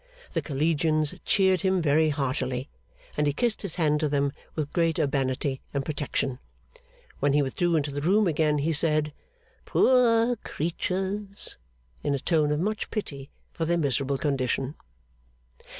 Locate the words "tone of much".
12.19-12.89